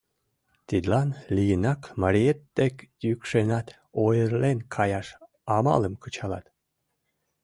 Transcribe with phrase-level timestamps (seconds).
[0.67, 3.67] —Тидлан лийынак мариет дек йӱкшенат,
[4.05, 5.07] ойырлен каяш
[5.55, 6.45] амалым кычалат.